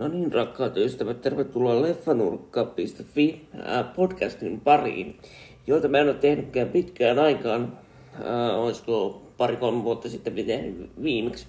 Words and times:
No 0.00 0.08
niin, 0.08 0.32
rakkaat 0.32 0.76
ystävät, 0.76 1.20
tervetuloa 1.20 1.82
leffanurkka.fi 1.82 3.48
podcastin 3.96 4.60
pariin, 4.60 5.18
joita 5.66 5.88
mä 5.88 5.98
en 5.98 6.08
ole 6.08 6.14
tehnytkään 6.14 6.68
pitkään 6.68 7.18
aikaan. 7.18 7.78
Äh, 8.14 8.58
olisiko 8.58 9.22
pari-kolme 9.36 9.84
vuotta 9.84 10.08
sitten 10.08 10.34
tehnyt 10.34 10.90
viimeksi. 11.02 11.46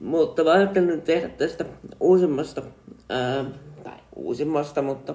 Mutta 0.00 0.44
mä 0.44 0.52
ajattelin 0.52 1.02
tehdä 1.02 1.28
tästä 1.28 1.64
uusimmasta, 2.00 2.62
äh, 3.12 3.46
tai 3.84 3.98
uusimmasta, 4.16 4.82
mutta 4.82 5.14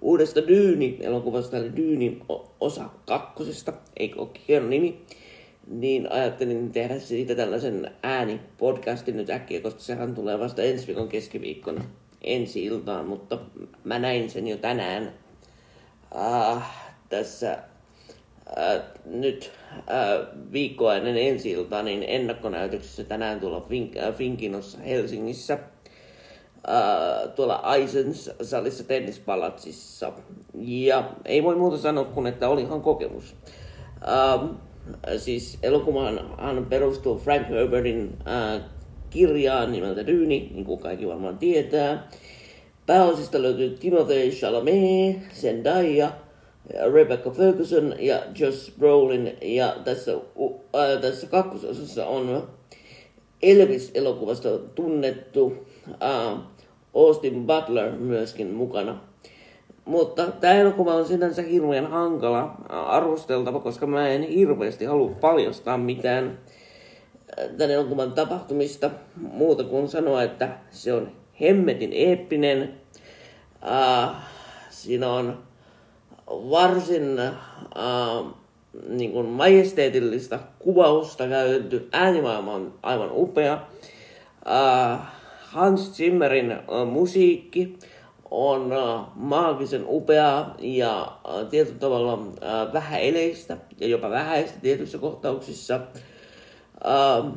uudesta 0.00 0.46
Dyyni-elokuvasta, 0.48 1.56
eli 1.56 1.76
Dyyni 1.76 2.20
osa 2.60 2.84
kakkosesta, 3.06 3.72
eikö 3.96 4.20
ole 4.20 4.28
hieno 4.48 4.68
nimi, 4.68 5.02
niin 5.66 6.12
ajattelin 6.12 6.72
tehdä 6.72 6.98
siitä 6.98 7.34
tällaisen 7.34 7.90
äänipodcastin 8.02 9.16
nyt 9.16 9.30
äkkiä, 9.30 9.60
koska 9.60 9.80
sehän 9.80 10.14
tulee 10.14 10.38
vasta 10.38 10.62
ensi 10.62 10.86
viikon 10.86 11.08
keskiviikkona 11.08 11.84
ensi 12.24 12.64
iltaan, 12.64 13.06
mutta 13.06 13.38
mä 13.84 13.98
näin 13.98 14.30
sen 14.30 14.48
jo 14.48 14.56
tänään 14.56 15.12
äh, 16.16 16.62
tässä 17.08 17.52
äh, 18.58 18.82
nyt 19.04 19.52
äh, 19.76 20.26
viikkoa 20.52 20.94
ennen 20.94 21.16
ensi 21.16 21.50
iltaa, 21.50 21.82
niin 21.82 22.04
ennakkonäytöksessä 22.08 23.04
tänään 23.04 23.40
tuolla 23.40 23.60
Fink, 23.60 23.96
äh, 23.96 24.14
Finkinossa 24.14 24.78
Helsingissä 24.78 25.54
äh, 25.54 27.34
tuolla 27.36 27.54
Aisens 27.54 28.30
salissa 28.42 28.84
tennispalatsissa. 28.84 30.12
Ja 30.58 31.10
ei 31.24 31.42
voi 31.42 31.56
muuta 31.56 31.78
sanoa 31.78 32.04
kuin, 32.04 32.26
että 32.26 32.48
oli 32.48 32.62
ihan 32.62 32.82
kokemus. 32.82 33.36
Ähm, 34.08 34.46
siis 35.18 35.58
elokuvahan 35.62 36.66
perustuu 36.68 37.18
Frank 37.18 37.48
Herbertin 37.48 38.18
äh, 38.26 38.62
kirjaan 39.14 39.72
nimeltä 39.72 40.06
Dyyni, 40.06 40.50
niin 40.54 40.64
kuin 40.64 40.80
kaikki 40.80 41.08
varmaan 41.08 41.38
tietää. 41.38 42.08
Pääosista 42.86 43.42
löytyy 43.42 43.78
Timothée 43.80 44.30
Chalamet, 44.30 45.16
Zendaya, 45.34 46.10
Rebecca 46.92 47.30
Ferguson 47.30 47.94
ja 47.98 48.22
Josh 48.38 48.78
Brolin. 48.78 49.36
Ja 49.42 49.76
tässä, 49.84 50.12
äh, 50.12 51.00
tässä 51.00 51.26
kakkososassa 51.26 52.06
on 52.06 52.48
Elvis-elokuvasta 53.42 54.58
tunnettu 54.58 55.52
äh, 56.02 56.38
Austin 56.94 57.46
Butler 57.46 57.92
myöskin 57.92 58.46
mukana. 58.46 59.00
Mutta 59.84 60.26
tämä 60.26 60.54
elokuva 60.54 60.94
on 60.94 61.06
sinänsä 61.06 61.42
hirveän 61.42 61.86
hankala 61.86 62.54
arvosteltava, 62.68 63.60
koska 63.60 63.86
mä 63.86 64.08
en 64.08 64.22
hirveästi 64.22 64.84
halua 64.84 65.10
paljastaa 65.20 65.78
mitään 65.78 66.38
tämän 67.36 67.70
elokuvan 67.70 68.12
tapahtumista 68.12 68.90
muuta 69.16 69.64
kuin 69.64 69.88
sanoa, 69.88 70.22
että 70.22 70.48
se 70.70 70.92
on 70.92 71.12
hemmetin 71.40 71.92
eeppinen. 71.92 72.74
Uh, 73.62 74.14
siinä 74.70 75.12
on 75.12 75.38
varsin 76.30 77.18
uh, 77.76 78.26
niin 78.88 79.12
kuin 79.12 79.26
majesteetillista 79.26 80.38
kuvausta 80.58 81.28
käytetty. 81.28 81.88
Äänimaailma 81.92 82.54
on 82.54 82.74
aivan 82.82 83.10
upea. 83.12 83.66
Uh, 84.46 84.98
Hans 85.40 85.96
Zimmerin 85.96 86.52
uh, 86.52 86.86
musiikki 86.86 87.78
on 88.30 88.72
uh, 88.72 89.00
maagisen 89.14 89.84
upea 89.88 90.46
ja 90.58 91.18
uh, 91.28 91.48
tietyllä 91.48 91.78
tavalla 91.78 92.14
uh, 92.14 92.72
vähäeleistä 92.72 93.56
ja 93.80 93.86
jopa 93.86 94.10
vähäistä 94.10 94.60
tietyissä 94.60 94.98
kohtauksissa. 94.98 95.80
Uh, 96.84 97.32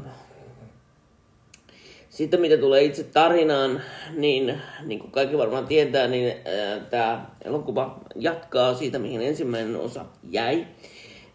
sitten 2.10 2.42
mitä 2.42 2.58
tulee 2.58 2.84
itse 2.84 3.04
tarinaan, 3.04 3.82
niin, 4.16 4.62
niin 4.86 5.00
kuin 5.00 5.12
kaikki 5.12 5.38
varmaan 5.38 5.68
tietää, 5.68 6.08
niin 6.08 6.28
äh, 6.28 6.82
tämä 6.90 7.26
elokuva 7.46 8.00
jatkaa 8.16 8.74
siitä, 8.74 9.00
mihin 9.00 9.22
ensimmäinen 9.22 9.76
osa 9.76 10.06
jäi. 10.30 10.68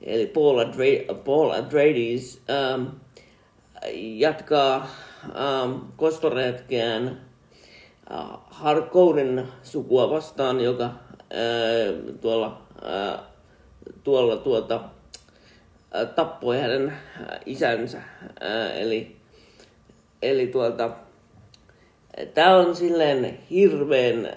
Eli 0.03 0.27
Paul, 0.27 0.59
Adre- 0.59 1.15
Paul 1.15 1.51
Atreides 1.51 2.43
ähm, 2.51 2.85
jatkaa 4.17 4.89
ähm, 5.25 5.73
kostoretkeään 5.97 7.21
äh, 8.13 8.27
Harkounin 8.51 9.49
sukua 9.63 10.11
vastaan, 10.11 10.61
joka 10.61 10.85
äh, 10.85 10.93
tuolla, 12.21 12.63
äh, 12.87 13.21
tuolla 14.05 14.37
tuota, 14.37 14.81
tappoi 16.15 16.61
hänen 16.61 16.89
äh, 16.89 17.41
isänsä, 17.47 17.99
äh, 17.99 18.77
eli 18.81 19.23
Eli 20.23 20.47
tuolta, 20.47 20.91
tää 22.35 22.57
on 22.57 22.77
silleen 22.77 23.39
hirveän, 23.51 24.29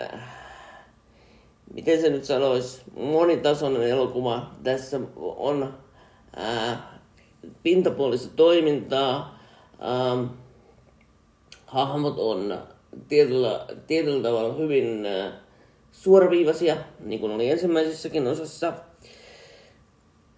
miten 1.73 2.01
se 2.01 2.09
nyt 2.09 2.23
sanoisi, 2.23 2.81
monitasoinen 2.97 3.89
elokuva. 3.89 4.51
Tässä 4.63 4.99
on 5.15 5.73
ää, 6.35 6.99
pintapuolista 7.63 8.29
toimintaa, 8.35 9.39
ää, 9.79 10.17
hahmot 11.65 12.19
on 12.19 12.57
tietyllä, 13.07 13.65
tietyllä 13.87 14.23
tavalla 14.23 14.53
hyvin 14.53 15.05
ää, 15.05 15.31
suoraviivaisia, 15.91 16.77
niin 16.99 17.19
kuin 17.19 17.31
oli 17.31 17.49
ensimmäisessäkin 17.49 18.27
osassa. 18.27 18.73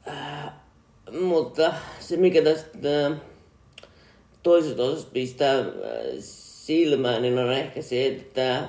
Ää, 0.05 0.66
mutta 1.11 1.73
se 1.99 2.17
mikä 2.17 2.41
tästä 2.41 3.11
toiset 4.43 4.79
osat 4.79 5.13
pistää 5.13 5.65
silmään, 6.19 7.21
niin 7.21 7.37
on 7.37 7.53
ehkä 7.53 7.81
se, 7.81 8.07
että 8.07 8.63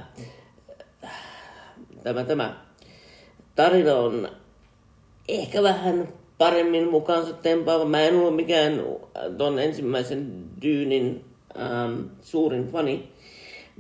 tämä, 2.03 2.25
tämä 2.25 2.65
tarina 3.54 3.94
on 3.94 4.28
ehkä 5.28 5.62
vähän 5.62 6.09
paremmin 6.38 6.91
mukaansa 6.91 7.32
tempaava. 7.32 7.84
Mä 7.84 8.03
en 8.03 8.16
ole 8.16 8.31
mikään 8.31 8.82
ton 9.38 9.59
ensimmäisen 9.59 10.44
Dyynin 10.62 11.25
ähm, 11.60 12.00
suurin 12.22 12.69
fani. 12.69 13.09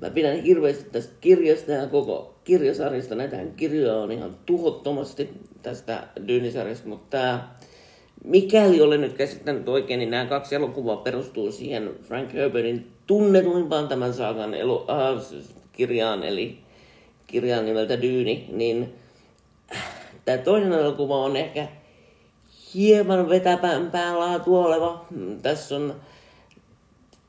Mä 0.02 0.10
pidän 0.10 0.42
hirveästi 0.42 0.90
tästä 0.90 1.14
kirjasta 1.20 1.72
ja 1.72 1.86
koko 1.86 2.34
kirjasarjasta. 2.44 3.14
Näitä 3.14 3.36
kirjoja 3.56 3.96
on 3.96 4.12
ihan 4.12 4.36
tuhottomasti 4.46 5.30
tästä 5.62 6.08
Dyynisarjasta, 6.28 6.88
mutta 6.88 7.06
tämä 7.10 7.54
mikäli 8.24 8.80
olen 8.80 9.00
nyt 9.00 9.12
käsittänyt 9.12 9.68
oikein, 9.68 9.98
niin 9.98 10.10
nämä 10.10 10.26
kaksi 10.26 10.54
elokuvaa 10.54 10.96
perustuu 10.96 11.52
siihen 11.52 11.90
Frank 12.02 12.32
Herbertin 12.32 12.86
tunnetuimpaan 13.06 13.88
tämän 13.88 14.14
saakan 14.14 14.54
elo, 14.54 14.86
äh, 14.90 15.42
kirjaan, 15.72 16.22
eli 16.22 16.58
kirjaan 17.26 17.64
nimeltä 17.64 18.02
Dyyni, 18.02 18.46
niin 18.52 18.94
tämä 20.24 20.38
toinen 20.38 20.72
elokuva 20.72 21.16
on 21.16 21.36
ehkä 21.36 21.68
hieman 22.74 23.28
vetäpämpää 23.28 24.18
laatua 24.18 24.66
oleva. 24.66 25.06
Tässä 25.42 25.76
on 25.76 25.94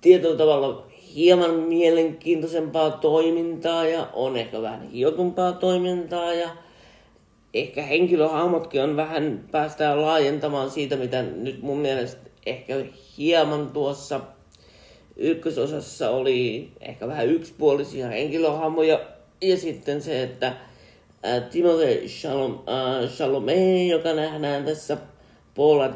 tietyllä 0.01 0.37
tavalla 0.37 0.85
hieman 1.15 1.53
mielenkiintoisempaa 1.53 2.91
toimintaa 2.91 3.85
ja 3.85 4.07
on 4.13 4.37
ehkä 4.37 4.61
vähän 4.61 4.89
hiotumpaa 4.89 5.51
toimintaa 5.51 6.33
ja 6.33 6.49
ehkä 7.53 7.81
henkilöhahmotkin 7.81 8.81
on 8.81 8.95
vähän 8.95 9.45
päästään 9.51 10.01
laajentamaan 10.01 10.71
siitä, 10.71 10.95
mitä 10.95 11.21
nyt 11.21 11.61
mun 11.61 11.77
mielestä 11.77 12.29
ehkä 12.45 12.75
hieman 13.17 13.69
tuossa 13.69 14.21
ykkösosassa 15.15 16.09
oli 16.09 16.71
ehkä 16.81 17.07
vähän 17.07 17.27
yksipuolisia 17.27 18.07
henkilöhahmoja. 18.07 18.99
Ja 19.41 19.57
sitten 19.57 20.01
se, 20.01 20.23
että 20.23 20.53
Timothée 21.49 22.07
Shalom, 22.07 22.53
äh, 22.53 23.09
Chalamet, 23.09 23.87
joka 23.89 24.13
nähdään 24.13 24.65
tässä 24.65 24.97
Paula 25.55 25.85
äh, 25.85 25.93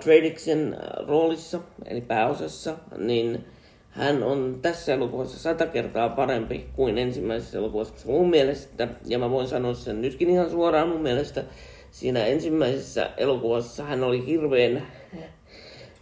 roolissa, 1.08 1.60
eli 1.86 2.02
pääosassa, 2.02 2.78
niin 2.98 3.46
hän 3.94 4.24
on 4.24 4.60
tässä 4.62 4.94
elokuvassa 4.94 5.40
sata 5.40 5.66
kertaa 5.66 6.10
parempi 6.10 6.66
kuin 6.76 6.98
ensimmäisessä 6.98 7.58
elokuvassa. 7.58 8.08
Mun 8.08 8.30
mielestä, 8.30 8.88
ja 9.06 9.20
mä 9.20 9.30
voin 9.30 9.48
sanoa 9.48 9.74
sen 9.74 10.02
nytkin 10.02 10.30
ihan 10.30 10.50
suoraan 10.50 10.90
mun 10.90 11.02
mielestä, 11.02 11.44
siinä 11.92 12.26
ensimmäisessä 12.26 13.10
elokuvassa 13.18 13.84
hän 13.84 14.04
oli 14.04 14.26
hirveän 14.26 14.88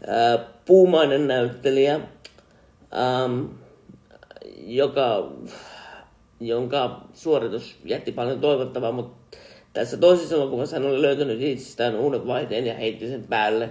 ää, 0.07 0.37
puumainen 0.65 1.27
näyttelijä, 1.27 1.95
äm, 3.23 3.49
joka, 4.57 5.31
jonka 6.39 7.01
suoritus 7.13 7.75
jätti 7.85 8.11
paljon 8.11 8.39
toivottavaa, 8.39 8.91
mutta 8.91 9.37
tässä 9.73 9.97
toisessa 9.97 10.35
elokuvassa 10.35 10.75
hän 10.75 10.85
oli 10.85 11.01
löytänyt 11.01 11.41
itsestään 11.41 11.95
uuden 11.95 12.27
vaihteen 12.27 12.65
ja 12.65 12.73
heitti 12.73 13.07
sen 13.07 13.23
päälle 13.29 13.69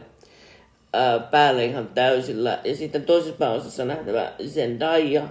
ää, 0.92 1.18
päälle 1.18 1.64
ihan 1.64 1.88
täysillä. 1.88 2.58
Ja 2.64 2.76
sitten 2.76 3.02
toisessa 3.02 3.38
pääosassa 3.38 3.84
nähtävä 3.84 4.32
Zendaya 4.46 5.28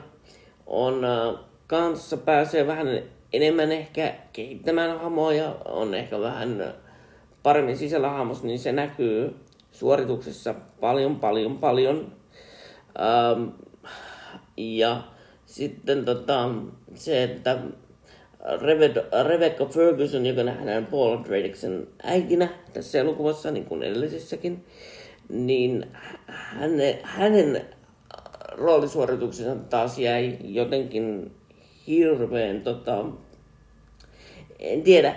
on 0.68 1.06
ää, 1.06 1.34
kanssa 1.68 2.18
pääsee 2.18 2.68
vähän 2.68 2.88
enemmän 3.34 3.72
ehkä 3.72 4.14
kehittämään 4.34 5.00
hamoja, 5.00 5.56
on 5.66 5.94
ehkä 5.94 6.20
vähän 6.20 6.74
paremmin 7.44 7.78
sisällä 7.78 8.10
hahmossa, 8.10 8.48
niin 8.48 8.60
se 8.60 8.72
näkyy 8.72 9.36
suorituksessa 9.72 10.56
paljon, 10.80 11.16
paljon, 11.16 11.58
paljon. 11.58 12.12
Ähm, 13.00 13.48
ja 14.58 15.02
sitten 15.46 16.06
tota, 16.06 16.50
se, 16.96 17.24
että 17.24 17.58
Rebecca 19.24 19.66
Ferguson, 19.66 20.26
joka 20.26 20.44
nähdään 20.44 20.86
Paul 20.86 21.18
Drediksen 21.24 21.88
äitinä 22.04 22.50
tässä 22.74 23.00
elokuvassa, 23.00 23.52
niin 23.52 23.66
kuin 23.66 23.84
edellisessäkin, 23.84 24.66
niin 25.30 25.86
hänen, 26.28 27.00
hänen 27.04 27.66
roolisuorituksensa 28.52 29.56
taas 29.56 30.00
jäi 30.00 30.38
jotenkin 30.44 31.31
hirveän, 31.88 32.62
tota, 32.62 33.06
en 34.60 34.81
tiedä, 34.81 35.16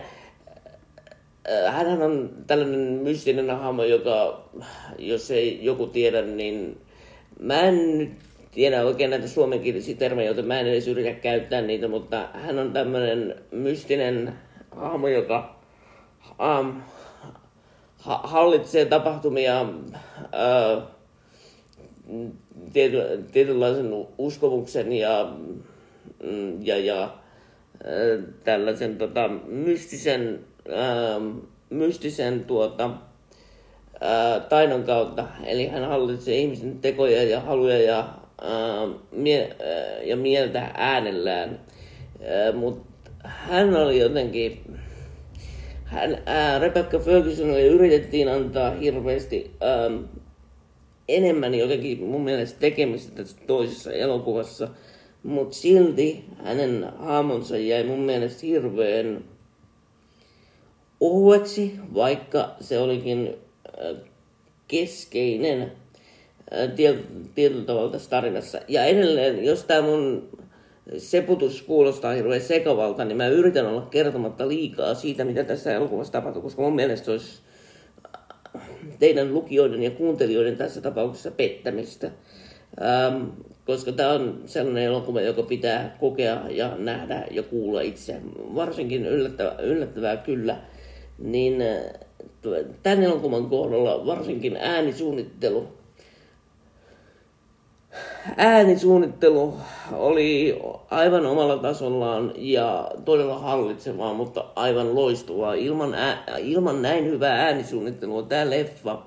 hän 1.66 2.02
on 2.02 2.30
tällainen 2.46 2.80
mystinen 2.80 3.50
hahmo, 3.50 3.84
joka, 3.84 4.44
jos 4.98 5.30
ei 5.30 5.64
joku 5.64 5.86
tiedä, 5.86 6.22
niin 6.22 6.80
mä 7.40 7.60
en 7.60 7.98
nyt 7.98 8.12
tiedä 8.50 8.84
oikein 8.84 9.10
näitä 9.10 9.28
suomenkielisiä 9.28 9.96
termejä, 9.96 10.28
joten 10.30 10.46
mä 10.46 10.60
en 10.60 10.66
edes 10.66 10.88
yritä 10.88 11.12
käyttää 11.12 11.62
niitä, 11.62 11.88
mutta 11.88 12.28
hän 12.32 12.58
on 12.58 12.72
tämmöinen 12.72 13.34
mystinen 13.50 14.32
hahmo, 14.70 15.08
joka 15.08 15.56
um, 16.60 16.82
ha- 18.02 18.20
hallitsee 18.24 18.84
tapahtumia 18.84 19.60
uh, 19.62 20.82
tiety, 22.72 22.98
tietynlaisen 23.32 24.06
uskomuksen 24.18 24.92
ja, 24.92 25.32
mm, 26.22 26.66
ja, 26.66 26.78
ja 26.78 27.04
uh, 27.04 28.24
tällaisen 28.44 28.96
tota, 28.98 29.28
mystisen, 29.46 30.40
uh, 30.68 31.42
mystisen 31.70 32.44
tuota, 32.44 32.86
uh, 32.86 34.42
taidon 34.48 34.82
kautta. 34.82 35.28
Eli 35.44 35.66
hän 35.66 35.84
hallitsee 35.84 36.36
ihmisten 36.36 36.78
tekoja 36.78 37.22
ja 37.22 37.40
haluja 37.40 37.82
ja 37.82 38.08
mie- 39.10 39.56
ja 40.04 40.16
mieltä 40.16 40.70
äänellään. 40.74 41.60
Mutta 42.54 43.10
hän 43.24 43.76
oli 43.76 43.98
jotenkin, 43.98 44.62
hän, 45.92 46.22
ää, 46.26 46.58
Rebecca 46.58 46.98
Fergusonille 46.98 47.66
yritettiin 47.66 48.28
antaa 48.28 48.70
hirveästi 48.70 49.50
ää, 49.60 49.90
enemmän 51.08 51.54
jotenkin 51.54 52.02
mun 52.02 52.24
mielestä 52.24 52.60
tekemistä 52.60 53.16
tässä 53.16 53.36
toisessa 53.46 53.92
elokuvassa, 53.92 54.68
mutta 55.22 55.56
silti 55.56 56.24
hänen 56.44 56.86
haamonsa 56.98 57.56
jäi 57.56 57.84
mun 57.84 58.00
mielestä 58.00 58.46
hirveän 58.46 59.24
ohueksi, 61.00 61.74
vaikka 61.94 62.50
se 62.60 62.78
olikin 62.78 63.34
ää, 63.78 63.94
keskeinen 64.68 65.72
tietyllä 67.34 67.64
tavalla 67.64 67.92
tässä 67.92 68.10
tarinassa. 68.10 68.60
Ja 68.68 68.84
edelleen, 68.84 69.44
jos 69.44 69.64
tämä 69.64 69.82
mun 69.82 70.28
seputus 70.98 71.62
kuulostaa 71.62 72.12
hirveän 72.12 72.40
sekavalta, 72.40 73.04
niin 73.04 73.16
mä 73.16 73.28
yritän 73.28 73.66
olla 73.66 73.82
kertomatta 73.82 74.48
liikaa 74.48 74.94
siitä, 74.94 75.24
mitä 75.24 75.44
tässä 75.44 75.74
elokuvassa 75.74 76.12
tapahtuu, 76.12 76.42
koska 76.42 76.62
mun 76.62 76.74
mielestä 76.74 77.10
olisi 77.10 77.40
teidän 78.98 79.34
lukijoiden 79.34 79.82
ja 79.82 79.90
kuuntelijoiden 79.90 80.56
tässä 80.56 80.80
tapauksessa 80.80 81.30
pettämistä. 81.30 82.10
Ähm, 82.82 83.24
koska 83.64 83.92
tämä 83.92 84.12
on 84.12 84.42
sellainen 84.46 84.84
elokuva, 84.84 85.20
joka 85.20 85.42
pitää 85.42 85.96
kokea 86.00 86.42
ja 86.50 86.76
nähdä 86.76 87.26
ja 87.30 87.42
kuulla 87.42 87.80
itse. 87.80 88.16
Varsinkin 88.54 89.06
yllättävää, 89.06 89.58
yllättävää 89.58 90.16
kyllä. 90.16 90.56
Niin 91.18 91.62
tämän 92.82 93.02
elokuvan 93.02 93.46
kohdalla 93.46 94.06
varsinkin 94.06 94.56
äänisuunnittelu 94.56 95.68
äänisuunnittelu 98.36 99.54
oli 99.92 100.60
aivan 100.90 101.26
omalla 101.26 101.58
tasollaan 101.58 102.32
ja 102.36 102.90
todella 103.04 103.38
hallitsevaa, 103.38 104.14
mutta 104.14 104.44
aivan 104.56 104.94
loistavaa. 104.94 105.54
Ilman, 105.54 105.94
ää, 105.94 106.24
ilman 106.38 106.82
näin 106.82 107.04
hyvää 107.04 107.44
äänisuunnittelua 107.44 108.22
tämä 108.22 108.50
leffa 108.50 109.02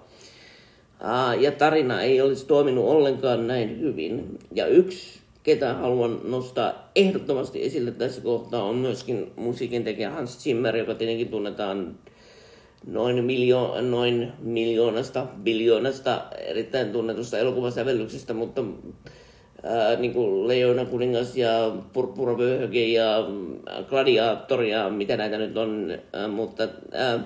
ää, 1.00 1.36
ja 1.36 1.52
tarina 1.52 2.02
ei 2.02 2.22
olisi 2.22 2.46
toiminut 2.46 2.86
ollenkaan 2.86 3.48
näin 3.48 3.80
hyvin. 3.80 4.40
Ja 4.52 4.68
yksi, 4.68 5.20
ketä 5.44 5.74
haluan 5.74 6.20
nostaa 6.24 6.90
ehdottomasti 6.96 7.66
esille 7.66 7.92
tässä 7.92 8.22
kohtaa, 8.22 8.64
on 8.64 8.76
myöskin 8.76 9.32
musiikin 9.36 9.84
tekijä 9.84 10.10
Hans 10.10 10.44
Zimmer, 10.44 10.78
joka 10.78 10.96
tietenkin 10.96 11.30
tunnetaan 11.30 11.96
noin, 12.88 13.26
miljo- 13.26 13.82
noin 13.82 14.34
miljoonasta, 14.40 15.26
biljoonasta 15.44 16.22
erittäin 16.38 16.92
tunnetusta 16.92 17.38
elokuvasävellyksestä, 17.38 18.34
mutta 18.34 18.62
ää, 19.64 19.96
niin 19.96 20.14
kuin 20.14 20.48
Leona 20.48 20.86
kuningas 20.86 21.38
ja 21.38 21.50
Purppuravyöhyke 21.94 22.88
ja 22.88 23.28
Gladiator 23.90 24.64
ja 24.64 24.90
mitä 24.90 25.18
näitä 25.18 25.38
nyt 25.38 25.58
on, 25.58 25.98
ää, 26.14 26.28
mutta 26.28 26.68
ää, 26.92 27.20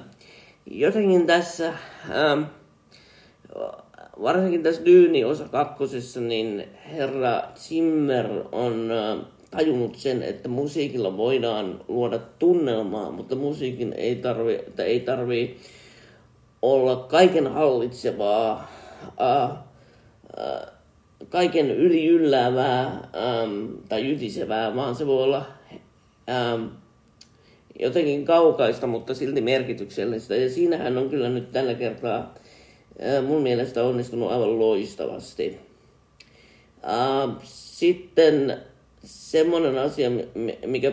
jotenkin 0.65 1.27
tässä, 1.27 1.73
ää, 2.09 2.37
varsinkin 4.21 4.63
tässä 4.63 4.85
Dyyni 4.85 5.23
osa 5.23 5.47
kakkosessa, 5.47 6.21
niin 6.21 6.67
herra 6.91 7.43
Zimmer 7.55 8.27
on 8.51 8.91
tajunnut 9.51 9.95
sen, 9.95 10.23
että 10.23 10.49
musiikilla 10.49 11.17
voidaan 11.17 11.81
luoda 11.87 12.19
tunnelmaa, 12.39 13.11
mutta 13.11 13.35
musiikin 13.35 13.93
ei 13.93 14.15
tarvi, 14.15 14.55
että 14.55 14.83
ei 14.83 14.99
tarvi 14.99 15.57
olla 16.61 16.95
kaiken 16.95 17.47
hallitsevaa, 17.47 18.71
äh, 19.21 19.51
äh, 20.39 20.71
kaiken 21.29 21.71
yli 21.71 22.07
ylläävää 22.07 22.83
ähm, 22.85 23.65
tai 23.89 24.11
ytisevää, 24.11 24.75
vaan 24.75 24.95
se 24.95 25.07
voi 25.07 25.23
olla 25.23 25.45
ähm, 26.29 26.65
jotenkin 27.79 28.25
kaukaista, 28.25 28.87
mutta 28.87 29.13
silti 29.13 29.41
merkityksellistä. 29.41 30.35
Ja 30.35 30.49
siinähän 30.49 30.97
on 30.97 31.09
kyllä 31.09 31.29
nyt 31.29 31.51
tällä 31.51 31.73
kertaa 31.73 32.17
äh, 32.17 32.48
mun 33.27 33.41
mielestä 33.41 33.83
onnistunut 33.83 34.31
aivan 34.31 34.59
loistavasti. 34.59 35.59
Äh, 36.83 37.37
sitten 37.43 38.57
semmoinen 39.03 39.77
asia, 39.77 40.09
mikä 40.65 40.91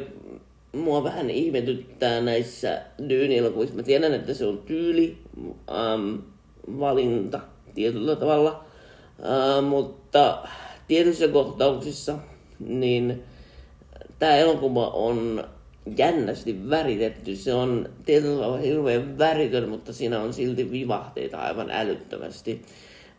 mua 0.72 1.04
vähän 1.04 1.30
ihmetyttää 1.30 2.20
näissä 2.20 2.82
dyynielokuvissa. 3.08 3.76
Mä 3.76 3.82
tiedän, 3.82 4.14
että 4.14 4.34
se 4.34 4.46
on 4.46 4.58
tyyli, 4.58 5.18
ähm, 5.70 6.16
valinta 6.80 7.40
tietyllä 7.74 8.16
tavalla, 8.16 8.64
äh, 9.20 9.64
mutta 9.64 10.38
tietyissä 10.88 11.28
kohtauksissa 11.28 12.18
niin 12.58 13.22
tämä 14.18 14.36
elokuva 14.36 14.88
on 14.88 15.44
jännästi 15.96 16.70
väritetty. 16.70 17.36
Se 17.36 17.54
on 17.54 17.88
tietyllä 18.04 18.36
tavalla 18.36 18.58
hirveän 18.58 19.18
väritön, 19.18 19.68
mutta 19.68 19.92
siinä 19.92 20.20
on 20.20 20.32
silti 20.32 20.70
vivahteita 20.70 21.38
aivan 21.38 21.70
älyttömästi. 21.70 22.62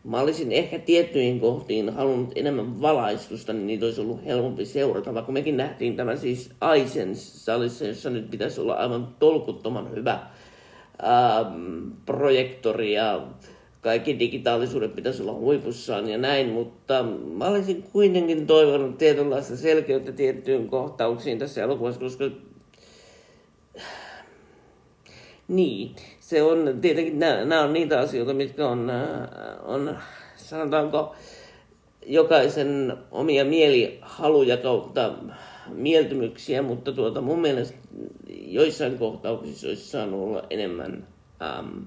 Mä 0.04 0.20
olisin 0.20 0.52
ehkä 0.52 0.78
tiettyihin 0.78 1.40
kohtiin 1.40 1.90
halunnut 1.90 2.32
enemmän 2.34 2.80
valaistusta, 2.80 3.52
niin 3.52 3.66
niitä 3.66 3.86
olisi 3.86 4.00
ollut 4.00 4.24
helpompi 4.24 4.64
seurata, 4.64 5.14
vaikka 5.14 5.32
mekin 5.32 5.56
nähtiin 5.56 5.96
tämä 5.96 6.16
siis 6.16 6.50
Aisens-salissa, 6.60 7.86
jossa 7.86 8.10
nyt 8.10 8.30
pitäisi 8.30 8.60
olla 8.60 8.74
aivan 8.74 9.08
tolkuttoman 9.18 9.90
hyvä 9.90 10.12
ähm, 10.12 11.90
projektori 12.06 12.92
ja 12.92 13.26
kaikki 13.80 14.18
digitaalisuudet 14.18 14.94
pitäisi 14.94 15.22
olla 15.22 15.34
huipussaan 15.34 16.08
ja 16.08 16.18
näin, 16.18 16.48
mutta 16.48 17.02
mä 17.36 17.44
olisin 17.44 17.82
kuitenkin 17.92 18.46
toivonut 18.46 18.98
tietynlaista 18.98 19.56
selkeyttä 19.56 20.12
tiettyyn 20.12 20.66
kohtauksiin 20.66 21.38
tässä 21.38 21.62
elokuvassa, 21.62 22.00
koska 22.00 22.24
niin, 25.48 25.96
se 26.20 26.42
on 26.42 26.78
tietenkin, 26.80 27.18
nämä 27.18 27.60
on 27.60 27.72
niitä 27.72 28.00
asioita, 28.00 28.34
mitkä 28.34 28.68
on, 28.68 28.92
on 29.62 29.98
sanotaanko, 30.36 31.14
jokaisen 32.06 32.96
omia 33.10 33.44
mielihaluja 33.44 34.56
kautta 34.56 35.12
mieltymyksiä, 35.68 36.62
mutta 36.62 36.92
tuota, 36.92 37.20
mun 37.20 37.40
mielestä 37.40 37.78
joissain 38.28 38.98
kohtauksissa 38.98 39.68
olisi 39.68 39.88
saanut 39.88 40.20
olla 40.20 40.42
enemmän 40.50 41.06
äm, 41.42 41.84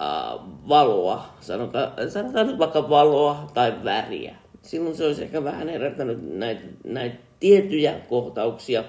ä, 0.00 0.38
valoa, 0.68 1.24
sanotaan, 1.40 2.10
sanotaan 2.10 2.46
nyt 2.46 2.58
vaikka 2.58 2.88
valoa 2.88 3.50
tai 3.54 3.84
väriä. 3.84 4.36
Silloin 4.62 4.96
se 4.96 5.06
olisi 5.06 5.22
ehkä 5.22 5.44
vähän 5.44 5.68
herättänyt 5.68 6.38
näitä, 6.38 6.62
näitä 6.84 7.16
tiettyjä 7.40 7.94
kohtauksia 8.08 8.84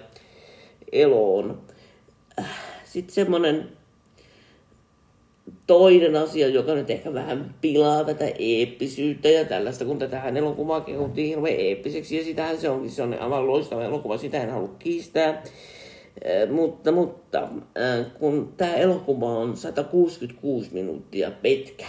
eloon. 0.92 1.62
Sitten 2.84 3.16
semmoinen 3.16 3.70
toinen 5.68 6.16
asia, 6.16 6.48
joka 6.48 6.74
nyt 6.74 6.90
ehkä 6.90 7.14
vähän 7.14 7.56
pilaa 7.62 8.04
tätä 8.04 8.26
eeppisyyttä 8.40 9.30
ja 9.30 9.46
tällaista, 9.46 9.86
kun 9.86 10.00
tätä 10.00 10.24
elokuvaa 10.24 10.82
kehuttiin 10.82 11.28
hirveän 11.28 11.60
eeppiseksi, 11.60 12.18
ja 12.18 12.24
sitähän 12.24 12.58
se 12.58 12.70
onkin, 12.70 12.92
se 12.92 13.04
on 13.04 13.20
aivan 13.20 13.48
loistava 13.48 13.84
elokuva, 13.84 14.18
sitä 14.18 14.44
en 14.44 14.50
halua 14.50 14.76
kiistää. 14.80 15.44
mutta, 16.52 16.92
mutta 16.92 17.48
kun 18.20 18.54
tämä 18.58 18.76
elokuva 18.76 19.30
on 19.30 19.58
166 19.58 20.70
minuuttia 20.74 21.32
pitkä, 21.32 21.86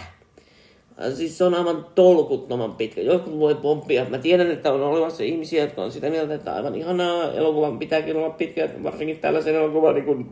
Siis 1.15 1.37
se 1.37 1.43
on 1.43 1.53
aivan 1.53 1.85
tolkuttoman 1.95 2.75
pitkä. 2.75 3.01
Jotkut 3.01 3.39
voi 3.39 3.55
pomppia. 3.55 4.05
Mä 4.09 4.17
tiedän, 4.17 4.51
että 4.51 4.73
on 4.73 4.81
olemassa 4.81 5.23
ihmisiä, 5.23 5.63
jotka 5.63 5.83
on 5.83 5.91
sitä 5.91 6.09
mieltä, 6.09 6.33
että 6.33 6.53
aivan 6.53 6.75
ihanaa 6.75 7.33
elokuvan 7.33 7.79
pitääkin 7.79 8.15
olla 8.17 8.29
pitkä, 8.29 8.69
varsinkin 8.83 9.19
tällaisen 9.19 9.55
elokuvan 9.55 9.95
niin 9.95 10.05
kuin, 10.05 10.31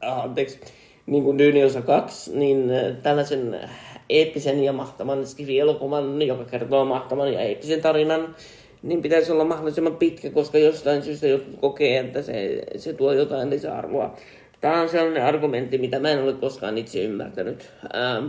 ah, 0.00 0.24
anteeksi, 0.24 0.60
niin 1.06 1.24
kuin 1.24 1.38
Dyni 1.38 1.64
osa 1.64 1.82
2, 1.82 2.38
niin 2.38 2.70
tällaisen 3.02 3.60
eeppisen 4.10 4.64
ja 4.64 4.72
mahtavan 4.72 5.26
skifi-elokuvan, 5.26 6.22
joka 6.22 6.44
kertoo 6.44 6.84
mahtavan 6.84 7.32
ja 7.32 7.40
eeppisen 7.40 7.80
tarinan, 7.80 8.34
niin 8.82 9.02
pitäisi 9.02 9.32
olla 9.32 9.44
mahdollisimman 9.44 9.96
pitkä, 9.96 10.30
koska 10.30 10.58
jostain 10.58 11.02
syystä 11.02 11.26
jotkut 11.26 11.60
kokee, 11.60 11.98
että 11.98 12.22
se, 12.22 12.62
se 12.76 12.92
tuo 12.92 13.12
jotain 13.12 13.50
lisäarvoa. 13.50 14.14
Tämä 14.60 14.80
on 14.80 14.88
sellainen 14.88 15.24
argumentti, 15.24 15.78
mitä 15.78 15.98
mä 15.98 16.10
en 16.10 16.22
ole 16.22 16.32
koskaan 16.32 16.78
itse 16.78 17.02
ymmärtänyt. 17.02 17.70
Ähm, 17.96 18.26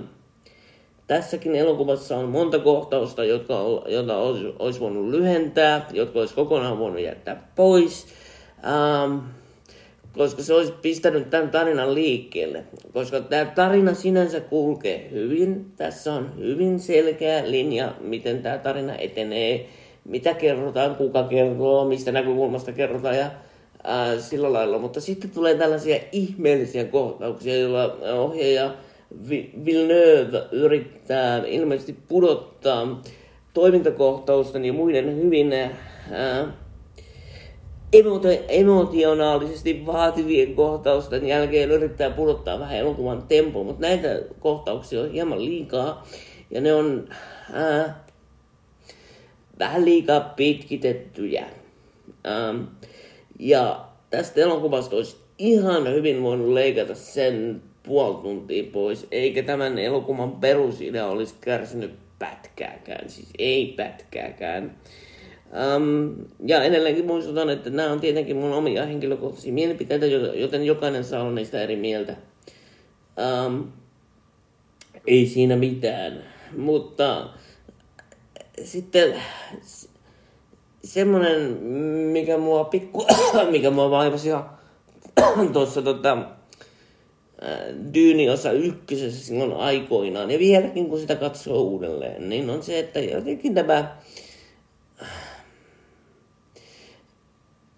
tässäkin 1.09 1.55
elokuvassa 1.55 2.17
on 2.17 2.29
monta 2.29 2.59
kohtausta, 2.59 3.25
jotka, 3.25 3.53
joita 3.87 4.17
olisi, 4.17 4.45
olisi 4.59 4.79
voinut 4.79 5.09
lyhentää, 5.09 5.87
jotka 5.93 6.19
olisi 6.19 6.35
kokonaan 6.35 6.79
voinut 6.79 7.01
jättää 7.01 7.49
pois. 7.55 8.07
Ähm, 8.65 9.17
koska 10.13 10.43
se 10.43 10.53
olisi 10.53 10.73
pistänyt 10.81 11.29
tämän 11.29 11.49
tarinan 11.49 11.95
liikkeelle. 11.95 12.63
Koska 12.93 13.19
tämä 13.19 13.45
tarina 13.45 13.93
sinänsä 13.93 14.39
kulkee 14.39 15.09
hyvin. 15.11 15.71
Tässä 15.77 16.13
on 16.13 16.31
hyvin 16.37 16.79
selkeä 16.79 17.51
linja, 17.51 17.93
miten 17.99 18.41
tämä 18.43 18.57
tarina 18.57 18.95
etenee, 18.95 19.69
mitä 20.05 20.33
kerrotaan, 20.33 20.95
kuka 20.95 21.23
kertoo, 21.23 21.85
mistä 21.85 22.11
näkökulmasta 22.11 22.71
kerrotaan 22.71 23.17
ja 23.17 23.31
ää, 23.83 24.19
sillä 24.19 24.53
lailla. 24.53 24.77
Mutta 24.77 25.01
sitten 25.01 25.29
tulee 25.29 25.55
tällaisia 25.55 25.99
ihmeellisiä 26.11 26.85
kohtauksia, 26.85 27.57
joilla 27.57 27.97
ohjaaja 28.13 28.71
Villeneuve 29.65 30.43
yrittää 30.51 31.45
ilmeisesti 31.45 31.95
pudottaa 32.07 33.01
toimintakohtausten 33.53 34.65
ja 34.65 34.73
muiden 34.73 35.15
hyvin 35.15 35.53
ää, 36.11 36.53
emotionaalisesti 38.47 39.85
vaativien 39.85 40.55
kohtausten 40.55 41.27
jälkeen 41.27 41.71
yrittää 41.71 42.09
pudottaa 42.09 42.59
vähän 42.59 42.77
elokuvan 42.77 43.23
tempoa, 43.27 43.63
mutta 43.63 43.81
näitä 43.81 44.21
kohtauksia 44.39 45.01
on 45.01 45.11
hieman 45.11 45.45
liikaa 45.45 46.07
ja 46.51 46.61
ne 46.61 46.73
on 46.73 47.07
ää, 47.53 48.03
vähän 49.59 49.85
liikaa 49.85 50.19
pitkitettyjä. 50.19 51.45
Ähm, 52.27 52.63
ja 53.39 53.85
tästä 54.09 54.41
elokuvasta 54.41 54.95
olisi 54.95 55.17
ihan 55.37 55.93
hyvin 55.93 56.23
voinut 56.23 56.49
leikata 56.49 56.95
sen 56.95 57.61
puoli 57.89 58.21
tuntia 58.21 58.63
pois, 58.73 59.07
eikä 59.11 59.43
tämän 59.43 59.79
elokuvan 59.79 60.31
perusidea 60.31 61.07
olisi 61.07 61.33
kärsinyt 61.41 61.91
pätkääkään, 62.19 63.09
siis 63.09 63.29
ei 63.37 63.73
pätkääkään. 63.77 64.75
Um, 65.75 66.15
ja 66.45 66.63
edelleenkin 66.63 67.05
muistutan, 67.05 67.49
että 67.49 67.69
nämä 67.69 67.91
on 67.91 67.99
tietenkin 67.99 68.37
mun 68.37 68.53
omia 68.53 68.85
henkilökohtaisia 68.85 69.53
mielipiteitä, 69.53 70.05
joten 70.35 70.65
jokainen 70.65 71.03
saa 71.03 71.21
olla 71.21 71.31
niistä 71.31 71.61
eri 71.61 71.75
mieltä. 71.75 72.15
Um, 73.45 73.71
ei 75.07 75.25
siinä 75.25 75.55
mitään. 75.55 76.23
Mutta 76.57 77.29
sitten 78.63 79.21
semmonen, 80.83 81.41
mikä 82.11 82.37
mua 82.37 82.63
pikku, 82.63 83.05
mikä 83.51 83.69
mua 83.69 83.91
vaivasi 83.91 84.29
ihan 84.29 84.49
tuossa 85.53 85.81
tota, 85.81 86.17
Dyyni 87.93 88.29
osa 88.29 88.51
ykkösessä 88.51 89.25
silloin 89.25 89.53
aikoinaan, 89.53 90.31
ja 90.31 90.39
vieläkin 90.39 90.89
kun 90.89 90.99
sitä 90.99 91.15
katsoo 91.15 91.61
uudelleen, 91.61 92.29
niin 92.29 92.49
on 92.49 92.63
se, 92.63 92.79
että 92.79 92.99
jotenkin 92.99 93.53
tämä 93.53 93.97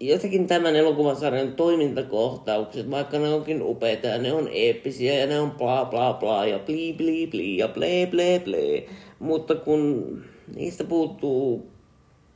jotenkin 0.00 0.46
tämän 0.46 0.76
elokuvasarjan 0.76 1.52
toimintakohtaukset, 1.52 2.90
vaikka 2.90 3.18
ne 3.18 3.34
onkin 3.34 3.62
upeita 3.62 4.06
ja 4.06 4.18
ne 4.18 4.32
on 4.32 4.48
eeppisiä 4.52 5.14
ja 5.14 5.26
ne 5.26 5.40
on 5.40 5.50
bla 5.50 5.84
bla 5.84 6.12
bla 6.12 6.46
ja 6.46 6.58
bli 6.58 6.92
bli 6.92 7.26
bli 7.26 7.56
ja 7.58 7.68
ble 7.68 8.06
ble 8.10 8.40
ble, 8.44 8.84
mutta 9.18 9.54
kun 9.54 10.22
niistä 10.56 10.84
puuttuu 10.84 11.66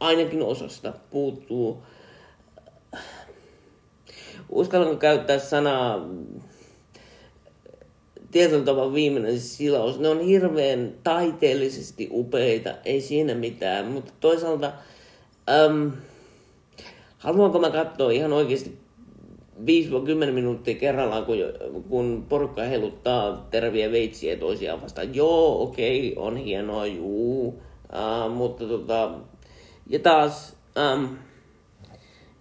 ainakin 0.01 0.43
osasta 0.43 0.93
puuttuu 1.11 1.83
uskallanko 4.49 4.97
käyttää 4.97 5.39
sanaa 5.39 6.09
tietyllä 8.31 8.65
tavalla 8.65 8.95
viimeinen 8.95 9.41
silaus. 9.41 9.99
Ne 9.99 10.09
on 10.09 10.21
hirveän 10.21 10.95
taiteellisesti 11.03 12.09
upeita, 12.13 12.75
ei 12.85 13.01
siinä 13.01 13.35
mitään, 13.35 13.87
mutta 13.87 14.13
toisaalta 14.21 14.73
äm, 15.67 15.93
haluanko 17.19 17.59
mä 17.59 17.71
katsoa 17.71 18.11
ihan 18.11 18.33
oikeasti 18.33 18.79
5-10 19.61 20.33
minuuttia 20.33 20.75
kerrallaan, 20.75 21.25
kun, 21.25 21.37
kun 21.89 22.27
porukka 22.29 22.63
heiluttaa 22.63 23.47
terviä 23.51 23.93
veitsiä 23.93 24.37
toisiaan 24.37 24.83
vastaan. 24.83 25.15
Joo, 25.15 25.63
okei, 25.63 26.13
okay, 26.13 26.27
on 26.27 26.37
hienoa, 26.37 26.87
juu. 26.87 27.49
Uh, 27.49 28.33
mutta 28.35 28.65
tota, 28.65 29.11
ja 29.87 29.99
taas, 29.99 30.57
um, 30.95 31.09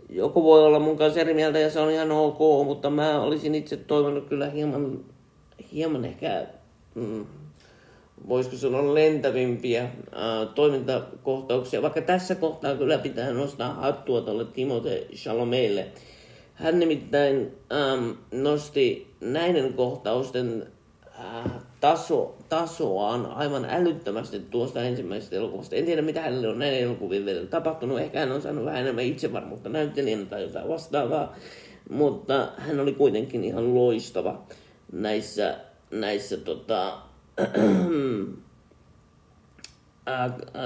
joku 0.09 0.43
voi 0.43 0.65
olla 0.65 0.79
mun 0.79 0.97
kanssa 0.97 1.19
eri 1.19 1.33
mieltä 1.33 1.59
ja 1.59 1.69
se 1.69 1.79
on 1.79 1.91
ihan 1.91 2.11
ok, 2.11 2.65
mutta 2.65 2.89
mä 2.89 3.21
olisin 3.21 3.55
itse 3.55 3.77
toivonut 3.77 4.29
kyllä 4.29 4.49
hieman, 4.49 4.99
hieman 5.71 6.05
ehkä 6.05 6.47
mm, 6.95 7.25
voisiko 8.27 8.55
sanoa 8.55 8.93
lentävimpiä 8.93 9.81
ää, 10.11 10.45
toimintakohtauksia, 10.45 11.81
vaikka 11.81 12.01
tässä 12.01 12.35
kohtaa 12.35 12.75
kyllä 12.75 12.97
pitää 12.97 13.31
nostaa 13.31 13.73
hattua 13.73 14.21
tuolle 14.21 14.45
Timote 14.45 15.07
Chalametille. 15.13 15.87
Hän 16.53 16.79
nimittäin 16.79 17.51
äm, 17.71 18.15
nosti 18.31 19.13
näiden 19.21 19.73
kohtausten 19.73 20.67
ää, 21.19 21.59
taso, 21.81 22.35
tasoaan 22.49 23.25
aivan 23.25 23.65
älyttömästi 23.69 24.39
tuosta 24.39 24.83
ensimmäisestä 24.83 25.35
elokuvasta. 25.35 25.75
En 25.75 25.85
tiedä, 25.85 26.01
mitä 26.01 26.21
hänelle 26.21 26.47
on 26.47 26.59
näiden 26.59 26.79
elokuvien 26.79 27.25
vielä 27.25 27.45
tapahtunut. 27.45 27.99
Ehkä 27.99 28.19
hän 28.19 28.31
on 28.31 28.41
saanut 28.41 28.65
vähän 28.65 28.81
enemmän 28.81 29.03
itsevarmuutta 29.03 29.69
näyttelijänä 29.69 30.25
tai 30.25 30.41
jotain 30.41 30.69
vastaavaa. 30.69 31.35
Mutta 31.89 32.47
hän 32.57 32.79
oli 32.79 32.93
kuitenkin 32.93 33.43
ihan 33.43 33.75
loistava 33.75 34.41
näissä, 34.95 35.57
näissä 35.91 36.37
tota, 36.37 36.97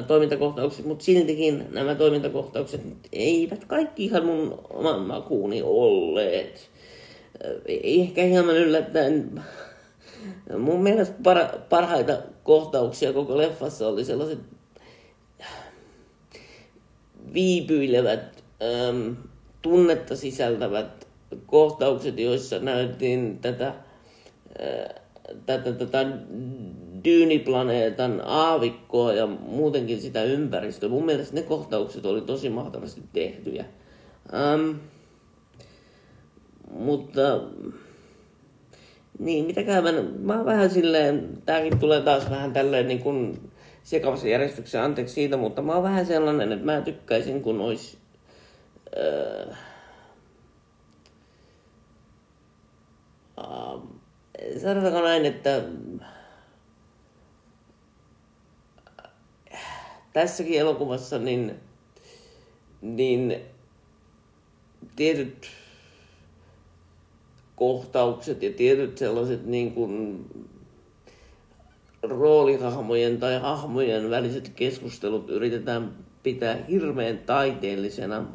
toimintakohtaukset, 0.07 0.85
mutta 0.85 1.05
siltikin 1.05 1.67
nämä 1.71 1.95
toimintakohtaukset 1.95 2.81
eivät 3.11 3.65
kaikki 3.65 4.05
ihan 4.05 4.25
mun 4.25 4.59
oman 4.69 5.01
makuuni 5.01 5.61
olleet. 5.63 6.69
Ehkä 7.83 8.23
hieman 8.23 8.57
yllättäen. 8.57 9.31
Mun 10.57 10.83
mielestä 10.83 11.15
par- 11.15 11.59
parhaita 11.69 12.17
kohtauksia 12.43 13.13
koko 13.13 13.37
leffassa 13.37 13.87
oli 13.87 14.05
sellaiset 14.05 14.39
viipyilevät, 17.33 18.43
tunnetta 19.61 20.15
sisältävät 20.15 21.07
kohtaukset, 21.45 22.19
joissa 22.19 22.59
näyttiin 22.59 23.39
tätä 23.39 23.73
tätä, 25.45 25.71
tätä 25.71 26.05
dyyniplaneetan 27.03 28.21
aavikkoa 28.25 29.13
ja 29.13 29.27
muutenkin 29.27 30.01
sitä 30.01 30.23
ympäristöä. 30.23 30.89
Mun 30.89 31.05
mielestä 31.05 31.35
ne 31.35 31.41
kohtaukset 31.41 32.05
oli 32.05 32.21
tosi 32.21 32.49
mahtavasti 32.49 33.03
tehtyjä. 33.13 33.65
Ähm, 34.33 34.77
mutta 36.71 37.41
niin, 39.19 39.45
mitäkään 39.45 39.83
mä, 39.83 39.91
mä 40.19 40.35
oon 40.35 40.45
vähän 40.45 40.69
silleen, 40.69 41.29
tääkin 41.45 41.79
tulee 41.79 42.01
taas 42.01 42.29
vähän 42.29 42.53
tälleen 42.53 42.87
niin 42.87 42.99
kuin 42.99 43.49
sekavassa 43.83 44.27
järjestyksessä, 44.27 44.83
anteeksi 44.83 45.13
siitä, 45.13 45.37
mutta 45.37 45.61
mä 45.61 45.73
oon 45.73 45.83
vähän 45.83 46.05
sellainen, 46.05 46.51
että 46.51 46.65
mä 46.65 46.81
tykkäisin, 46.81 47.41
kun 47.41 47.61
olisi 47.61 47.97
äh, 48.97 49.57
ähm, 53.39 53.98
sanotaanko 54.61 55.01
näin, 55.01 55.25
että 55.25 55.63
tässäkin 60.13 60.59
elokuvassa 60.59 61.17
niin, 61.17 61.55
niin 62.81 63.35
tietyt 64.95 65.47
kohtaukset 67.55 68.43
ja 68.43 68.53
tietyt 68.53 68.97
sellaiset 68.97 69.45
niin 69.45 69.73
kuin 69.73 70.25
roolihahmojen 72.01 73.17
tai 73.17 73.39
hahmojen 73.39 74.09
väliset 74.09 74.49
keskustelut 74.55 75.29
yritetään 75.29 75.95
pitää 76.23 76.65
hirveän 76.69 77.17
taiteellisena, 77.17 78.25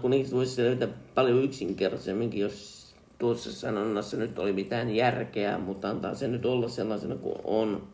kun 0.00 0.10
niistä 0.10 0.36
voisi 0.36 0.54
selvitä 0.54 0.88
paljon 1.14 1.44
yksinkertaisemminkin, 1.44 2.40
jos 2.40 2.79
tuossa 3.20 3.52
sanonnassa 3.52 4.16
nyt 4.16 4.38
oli 4.38 4.52
mitään 4.52 4.90
järkeä, 4.90 5.58
mutta 5.58 5.90
antaa 5.90 6.14
se 6.14 6.28
nyt 6.28 6.46
olla 6.46 6.68
sellaisena 6.68 7.16
kuin 7.16 7.38
on. 7.44 7.88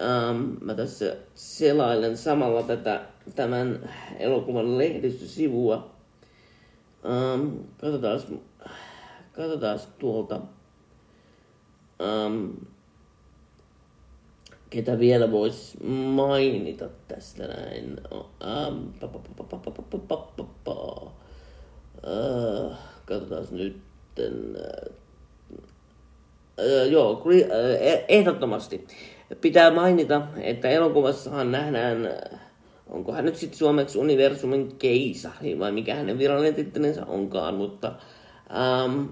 Ähm, 0.00 0.54
mä 0.60 0.74
tässä 0.74 1.16
selailen 1.34 2.16
samalla 2.16 2.62
tätä, 2.62 3.00
tämän 3.36 3.90
elokuvan 4.18 4.78
lehdistösivua. 4.78 5.90
Ähm, 7.04 7.48
katsotaan, 7.80 8.20
katsotaan 9.32 9.80
tuolta. 9.98 10.40
Ähm, 12.02 12.50
ketä 14.70 14.98
vielä 14.98 15.30
voisi 15.30 15.84
mainita 16.14 16.88
tästä 17.08 17.46
näin. 17.46 17.96
Katsotaan 23.06 23.46
nyt. 23.50 23.91
Joo, 26.90 27.22
ehdottomasti. 28.08 28.86
Pitää 29.40 29.70
mainita, 29.70 30.22
että 30.40 30.68
elokuvassahan 30.68 31.52
nähdään, 31.52 32.10
onko 32.86 33.12
hän 33.12 33.24
nyt 33.24 33.36
sitten 33.36 33.58
suomeksi 33.58 33.98
universumin 33.98 34.76
keisari 34.78 35.58
vai 35.58 35.72
mikä 35.72 35.94
hänen 35.94 36.18
virallinen 36.18 36.54
tittelensä 36.54 37.06
onkaan, 37.06 37.54
mutta 37.54 37.92
ähm, 38.56 39.04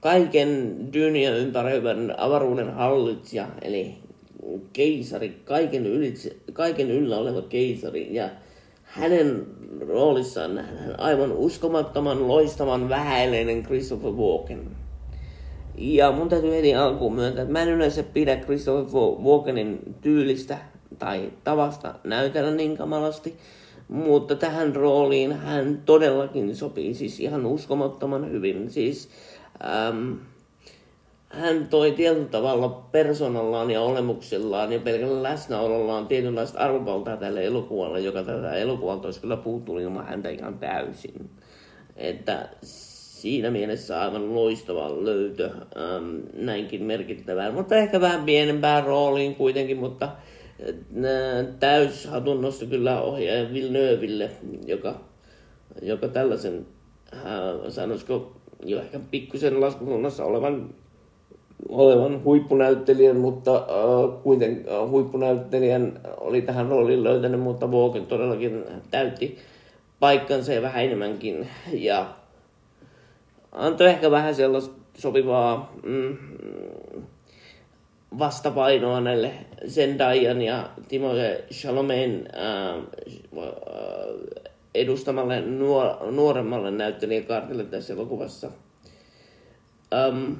kaiken 0.00 0.78
dynia 0.92 1.36
ympäröivän 1.36 2.14
avaruuden 2.16 2.72
hallitsija, 2.72 3.48
eli 3.62 3.94
keisari, 4.72 5.40
kaiken, 5.44 5.86
ylitse, 5.86 6.36
kaiken 6.52 6.90
yllä 6.90 7.18
oleva 7.18 7.42
keisari 7.42 8.14
ja 8.14 8.30
hänen 8.94 9.46
roolissaan 9.88 10.54
nähdään 10.54 11.00
aivan 11.00 11.32
uskomattoman, 11.32 12.28
loistavan, 12.28 12.88
vähäileinen 12.88 13.62
Christopher 13.62 14.10
Walken. 14.10 14.70
Ja 15.76 16.12
mun 16.12 16.28
täytyy 16.28 16.52
heti 16.52 16.74
alkuun 16.74 17.14
myöntää, 17.14 17.42
että 17.42 17.52
mä 17.52 17.62
en 17.62 17.68
yleensä 17.68 18.02
pidä 18.02 18.36
Christopher 18.36 19.00
Walkenin 19.24 19.78
tyylistä 20.00 20.58
tai 20.98 21.32
tavasta 21.44 21.94
näytellä 22.04 22.50
niin 22.50 22.76
kamalasti, 22.76 23.36
mutta 23.88 24.34
tähän 24.34 24.76
rooliin 24.76 25.32
hän 25.32 25.82
todellakin 25.86 26.56
sopii 26.56 26.94
siis 26.94 27.20
ihan 27.20 27.46
uskomattoman 27.46 28.30
hyvin. 28.30 28.70
Siis, 28.70 29.08
ähm, 29.64 30.12
hän 31.36 31.68
toi 31.68 31.92
tietyllä 31.92 32.28
tavalla 32.28 32.68
persoonallaan 32.68 33.70
ja 33.70 33.80
olemuksellaan 33.80 34.72
ja 34.72 34.78
pelkällä 34.78 35.22
läsnäolollaan 35.22 36.06
tietynlaista 36.06 36.58
arvovaltaa 36.58 37.16
tälle 37.16 37.44
elokuvalle, 37.44 38.00
joka 38.00 38.22
tätä 38.22 38.54
elokuvalta 38.54 39.08
olisi 39.08 39.20
kyllä 39.20 39.36
puuttunut 39.36 39.82
ilman 39.82 40.06
häntä 40.06 40.28
ihan 40.28 40.58
täysin. 40.58 41.30
Että 41.96 42.48
siinä 42.62 43.50
mielessä 43.50 44.00
aivan 44.00 44.34
loistava 44.34 45.04
löytö 45.04 45.50
ähm, 45.50 46.20
näinkin 46.34 46.82
merkittävään, 46.82 47.54
mutta 47.54 47.76
ehkä 47.76 48.00
vähän 48.00 48.24
pienempään 48.24 48.84
rooliin 48.84 49.34
kuitenkin, 49.34 49.76
mutta 49.76 50.04
äh, 50.04 50.12
täys 51.60 52.06
hatunnosto 52.06 52.66
kyllä 52.66 53.00
ohjaaja 53.00 53.52
Villeneuveille, 53.52 54.30
joka, 54.66 55.00
joka 55.82 56.08
tällaisen, 56.08 56.66
äh, 57.12 57.22
sanoisiko 57.68 58.36
jo 58.64 58.80
ehkä 58.80 59.00
pikkusen 59.10 59.60
laskusuunnassa 59.60 60.24
olevan 60.24 60.74
olevan 61.68 62.24
huippunäyttelijän, 62.24 63.16
mutta 63.16 63.56
äh, 63.56 64.22
kuitenkin 64.22 64.66
äh, 64.68 64.88
huippunäyttelijän 64.88 66.00
oli 66.16 66.42
tähän 66.42 66.68
rooliin 66.68 67.04
löytänyt, 67.04 67.40
mutta 67.40 67.70
Vogen 67.70 68.06
todellakin 68.06 68.64
täytti 68.90 69.38
paikkansa 70.00 70.52
ja 70.52 70.62
vähän 70.62 70.84
enemmänkin. 70.84 71.48
Ja 71.72 72.06
antoi 73.52 73.86
ehkä 73.86 74.10
vähän 74.10 74.34
sellaista 74.34 74.74
sopivaa 74.98 75.72
mm, 75.82 76.16
vastapainoa 78.18 79.00
näille 79.00 79.32
Zendayan 79.68 80.42
ja 80.42 80.70
Timothée 80.88 81.42
Chalamet 81.52 82.10
äh, 82.36 82.84
edustamalle 84.74 85.40
nuor- 85.40 86.10
nuoremmalle 86.10 86.70
näyttelijäkaartille 86.70 87.64
tässä 87.64 87.92
elokuvassa. 87.92 88.50
Um, 90.08 90.36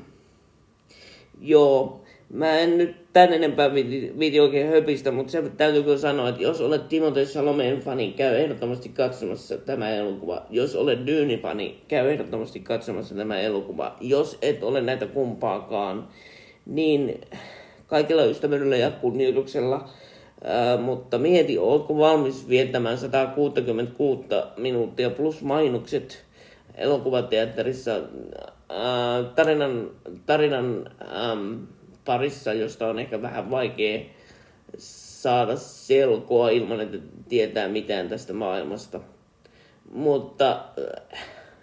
Joo, 1.41 2.05
mä 2.31 2.59
en 2.59 2.79
nyt 2.79 2.97
tän 3.13 3.33
enempää 3.33 3.75
vidi 4.19 4.41
oikein 4.41 4.69
höpistä, 4.69 5.11
mutta 5.11 5.33
se 5.33 5.43
täytyy 5.57 5.83
kyllä 5.83 5.99
sanoa, 5.99 6.29
että 6.29 6.43
jos 6.43 6.61
olet 6.61 6.83
Timothée 6.89 7.27
Salomeen 7.27 7.81
fani, 7.81 8.13
käy 8.17 8.37
ehdottomasti 8.37 8.89
katsomassa 8.89 9.59
tämä 9.59 9.91
elokuva. 9.91 10.47
Jos 10.51 10.77
olet 10.77 11.07
Dyyni-fani, 11.07 11.81
käy 11.89 12.11
ehdottomasti 12.11 12.61
katsomassa 12.61 13.15
tämä 13.15 13.41
elokuva. 13.41 13.97
Jos 14.01 14.39
et 14.43 14.63
ole 14.63 14.81
näitä 14.81 15.07
kumpaakaan, 15.07 16.09
niin 16.67 17.21
kaikilla 17.87 18.25
ystävyydellä 18.25 18.77
ja 18.77 18.91
kunnioituksella, 18.91 19.89
ää, 20.45 20.77
mutta 20.77 21.19
mieti, 21.19 21.59
oletko 21.59 21.99
valmis 21.99 22.49
viettämään 22.49 22.99
166 22.99 24.23
minuuttia 24.57 25.11
plus 25.11 25.43
mainokset 25.43 26.25
elokuvateatterissa 26.75 28.01
äh, 28.71 29.35
tarinan, 29.35 29.91
tarinan 30.27 30.91
ähm, 31.03 31.55
parissa, 32.05 32.53
josta 32.53 32.87
on 32.87 32.99
ehkä 32.99 33.23
vähän 33.23 33.51
vaikea 33.51 34.01
saada 34.79 35.57
selkoa 35.57 36.51
ilman, 36.51 36.81
että 36.81 36.99
tietää 37.29 37.69
mitään 37.69 38.09
tästä 38.09 38.33
maailmasta. 38.33 39.01
Mutta 39.93 40.65
äh, 41.13 41.21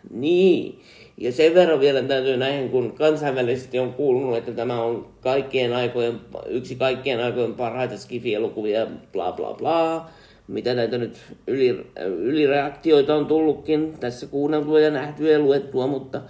niin, 0.09 0.79
ja 1.17 1.31
sen 1.31 1.53
verran 1.53 1.79
vielä 1.79 2.01
täytyy 2.03 2.37
näihin, 2.37 2.69
kun 2.69 2.93
kansainvälisesti 2.93 3.79
on 3.79 3.93
kuulunut, 3.93 4.37
että 4.37 4.51
tämä 4.51 4.83
on 4.83 5.07
kaikkien 5.21 5.73
aikojen, 5.73 6.19
yksi 6.47 6.75
kaikkien 6.75 7.19
aikojen 7.19 7.53
parhaita 7.53 7.97
skifi-elokuvia, 7.97 8.87
bla 9.13 9.31
bla 9.31 9.53
bla. 9.53 10.09
Mitä 10.47 10.73
näitä 10.73 10.97
nyt 10.97 11.17
yli, 11.47 11.85
ylireaktioita 12.17 13.15
on 13.15 13.25
tullutkin 13.25 13.93
tässä 13.99 14.27
kuunneltua 14.27 14.79
ja 14.79 14.91
nähtyä 14.91 15.31
ja 15.31 15.39
luettua, 15.39 15.87
mutta 15.87 16.21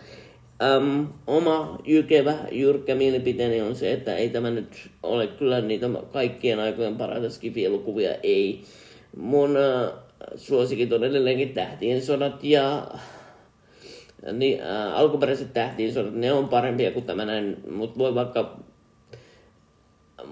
Um, 0.62 1.08
oma 1.28 1.78
jykevä, 1.86 2.36
jyrkkä 2.52 2.96
mielipiteeni 2.96 3.62
on 3.62 3.76
se, 3.76 3.94
että 3.94 4.16
ei 4.16 4.30
tämä 4.30 4.50
nyt 4.50 4.90
ole 5.04 5.28
kyllä 5.28 5.62
niitä 5.62 5.90
kaikkien 6.14 6.60
aikojen 6.60 6.98
parhaita 6.98 7.30
skifielukuvia, 7.30 8.16
ei. 8.24 8.62
Mun 9.18 9.50
uh, 9.50 9.94
suosikin 10.36 10.94
on 10.94 11.04
edelleenkin 11.04 11.54
Tähtien 11.54 12.02
sodat 12.02 12.44
ja 12.44 12.88
niin, 14.32 14.60
uh, 14.60 15.00
alkuperäiset 15.00 15.54
Tähtien 15.54 15.94
sodat, 15.94 16.14
ne 16.14 16.34
on 16.34 16.50
parempia 16.50 16.92
kuin 16.92 17.06
tämä 17.06 17.26
näin, 17.26 17.58
mutta 17.72 18.00
voi 18.00 18.16
vaikka 18.16 18.60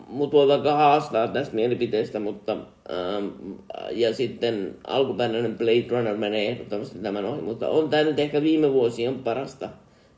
mut 0.08 0.32
voi 0.32 0.48
vaikka 0.48 0.76
haastaa 0.76 1.28
tästä 1.28 1.56
mielipiteestä, 1.56 2.20
mutta 2.20 2.54
um, 2.54 3.58
ja 3.92 4.14
sitten 4.14 4.76
alkuperäinen 4.88 5.58
Blade 5.58 5.86
Runner 5.90 6.18
menee 6.18 6.48
ehdottomasti 6.48 7.00
tämän 7.00 7.26
ohi, 7.26 7.42
mutta 7.42 7.70
on 7.70 7.90
tämä 7.90 8.04
nyt 8.04 8.20
ehkä 8.20 8.42
viime 8.42 8.74
vuosien 8.74 9.20
parasta 9.20 9.70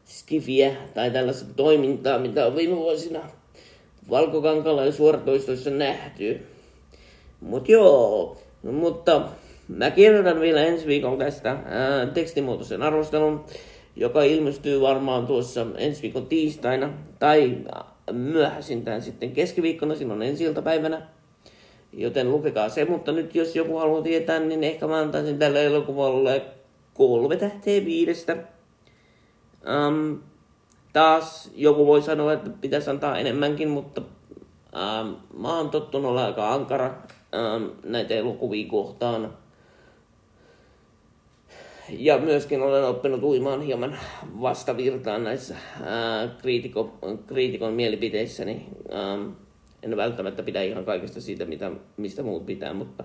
skifiä 0.05 0.75
tai 0.93 1.11
tällaista 1.11 1.53
toimintaa, 1.55 2.19
mitä 2.19 2.45
on 2.45 2.55
viime 2.55 2.75
vuosina 2.75 3.19
valkokankalla 4.09 4.85
ja 4.85 4.91
suoratoistoissa 4.91 5.69
nähty. 5.69 6.41
Mut 7.41 7.69
joo, 7.69 8.37
no, 8.63 8.71
mutta 8.71 9.21
mä 9.67 9.91
kirjoitan 9.91 10.39
vielä 10.39 10.63
ensi 10.63 10.87
viikolla 10.87 11.17
tästä 11.17 11.49
ää, 11.65 12.05
tekstimuotoisen 12.05 12.81
arvostelun, 12.81 13.45
joka 13.95 14.23
ilmestyy 14.23 14.81
varmaan 14.81 15.27
tuossa 15.27 15.65
ensi 15.77 16.01
viikon 16.01 16.25
tiistaina 16.25 16.93
tai 17.19 17.57
myöhäisintään 18.11 19.01
sitten 19.01 19.31
keskiviikkona, 19.31 19.95
silloin 19.95 20.21
ensi 20.21 20.43
iltapäivänä. 20.43 21.01
Joten 21.93 22.31
lukekaa 22.31 22.69
se, 22.69 22.85
mutta 22.85 23.11
nyt 23.11 23.35
jos 23.35 23.55
joku 23.55 23.77
haluaa 23.77 24.01
tietää, 24.01 24.39
niin 24.39 24.63
ehkä 24.63 24.87
mä 24.87 24.99
antaisin 24.99 25.39
tälle 25.39 25.65
elokuvalle 25.65 26.41
kolme 26.93 27.35
tähteä 27.35 27.85
viidestä. 27.85 28.37
Um, 29.67 30.19
taas 30.93 31.51
joku 31.55 31.87
voi 31.87 32.01
sanoa, 32.01 32.33
että 32.33 32.49
pitäisi 32.61 32.89
antaa 32.89 33.17
enemmänkin, 33.17 33.69
mutta 33.69 34.01
um, 34.01 35.15
mä 35.41 35.57
oon 35.57 35.69
tottunut 35.69 36.11
olla 36.11 36.25
aika 36.25 36.53
ankara 36.53 36.87
um, 36.87 37.71
näitä 37.83 38.13
elokuvia 38.13 38.67
kohtaan. 38.69 39.33
Ja 41.89 42.17
myöskin 42.17 42.61
olen 42.61 42.85
oppinut 42.85 43.23
uimaan 43.23 43.61
hieman 43.61 43.97
vastavirtaan 44.41 45.23
näissä 45.23 45.55
uh, 45.79 46.41
kriitiko, 46.41 46.97
kriitikon 47.27 47.73
mielipiteissä, 47.73 48.45
niin 48.45 48.65
um, 49.15 49.35
en 49.83 49.97
välttämättä 49.97 50.43
pidä 50.43 50.61
ihan 50.61 50.85
kaikesta 50.85 51.21
siitä, 51.21 51.45
mitä, 51.45 51.71
mistä 51.97 52.23
muut 52.23 52.45
pitää, 52.45 52.73
mutta 52.73 53.03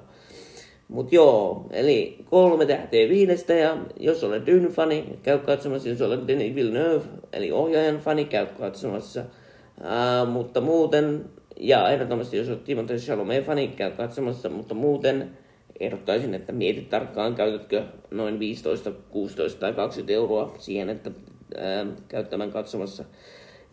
Mut 0.88 1.12
joo, 1.12 1.66
eli 1.70 2.18
kolme 2.24 2.66
tähteä 2.66 3.08
viidestä 3.08 3.54
ja 3.54 3.76
jos 4.00 4.24
olet 4.24 4.46
Dune-fani, 4.46 5.18
käy 5.22 5.38
katsomassa, 5.38 5.88
jos 5.88 6.00
olet 6.00 6.28
Denis 6.28 6.54
Villeneuve, 6.54 7.04
eli 7.32 7.52
ohjaajan 7.52 7.98
fani, 7.98 8.24
käy 8.24 8.46
katsomassa. 8.46 9.24
Uh, 9.80 10.28
mutta 10.32 10.60
muuten, 10.60 11.24
ja 11.60 11.90
ehdottomasti 11.90 12.36
jos 12.36 12.48
olet 12.48 12.64
Timothée 12.64 12.98
Chalamet-fani, 12.98 13.68
käy 13.68 13.90
katsomassa, 13.90 14.48
mutta 14.48 14.74
muuten 14.74 15.30
ehdottaisin, 15.80 16.34
että 16.34 16.52
mietit 16.52 16.88
tarkkaan, 16.88 17.34
käytätkö 17.34 17.82
noin 18.10 18.38
15, 18.38 18.92
16 19.10 19.60
tai 19.60 19.72
20 19.72 20.12
euroa 20.12 20.54
siihen, 20.58 20.90
että 20.90 21.10
ää, 21.56 21.86
käyttämään 22.08 22.52
katsomassa. 22.52 23.04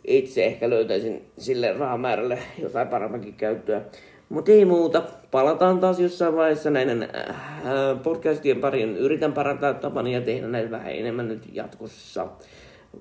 Itse 0.07 0.45
ehkä 0.45 0.69
löytäisin 0.69 1.25
sille 1.37 1.73
rahamäärälle 1.73 2.39
jotain 2.61 2.87
paremmankin 2.87 3.33
käyttöä. 3.33 3.81
Mutta 4.29 4.51
ei 4.51 4.65
muuta. 4.65 5.03
Palataan 5.31 5.79
taas 5.79 5.99
jossain 5.99 6.35
vaiheessa 6.35 6.69
näiden 6.69 7.03
äh, 7.03 8.03
podcastien 8.03 8.61
parin. 8.61 8.97
Yritän 8.97 9.33
parantaa 9.33 9.73
tapani 9.73 10.13
ja 10.13 10.21
tehdä 10.21 10.47
näitä 10.47 10.71
vähän 10.71 10.91
enemmän 10.91 11.27
nyt 11.27 11.49
jatkossa. 11.51 12.27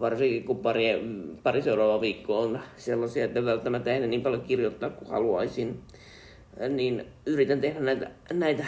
Varsinkin 0.00 0.44
kun 0.44 0.58
pari, 0.58 1.02
pari 1.42 1.62
seuraava 1.62 2.00
viikko 2.00 2.40
on 2.40 2.60
sellaisia, 2.76 3.24
että 3.24 3.44
välttämättä 3.44 3.92
en 3.92 4.10
niin 4.10 4.22
paljon 4.22 4.42
kirjoittaa 4.42 4.90
kuin 4.90 5.10
haluaisin. 5.10 5.80
Niin 6.68 7.06
yritän 7.26 7.60
tehdä 7.60 7.80
näitä, 7.80 8.10
näitä 8.32 8.64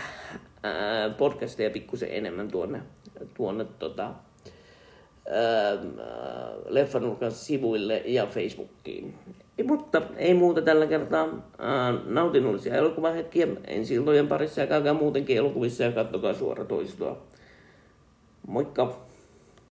ää, 0.63 1.11
podcasteja 1.11 1.71
pikkusen 1.71 2.09
enemmän 2.13 2.49
tuonne, 2.49 2.81
tuonne 3.35 3.67
tota, 3.79 4.11
Leffanurkan 6.69 7.33
sivuille 7.33 8.03
ja 8.05 8.27
Facebookiin. 8.27 9.15
Mutta 9.65 10.03
ei 10.17 10.35
muuta 10.35 10.63
tällä 10.63 10.87
kertaa. 10.87 11.29
Ää, 11.59 11.95
nautinnollisia 12.07 12.75
elokuvahetkiä 12.75 13.47
ensi 13.67 13.95
iltojen 13.95 14.29
parissa 14.29 14.61
ja 14.61 14.67
käykää 14.67 14.95
muutenkin 14.95 15.37
elokuvissa 15.37 15.85
ja 15.85 15.93
kattokaa 15.93 16.35
suoratoistoa. 16.35 17.23
Moikka! 18.47 19.05